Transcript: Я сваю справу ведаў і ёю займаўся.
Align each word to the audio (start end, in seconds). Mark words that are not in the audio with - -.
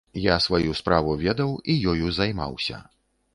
Я 0.21 0.35
сваю 0.45 0.71
справу 0.79 1.13
ведаў 1.25 1.53
і 1.75 1.77
ёю 1.93 2.09
займаўся. 2.21 2.81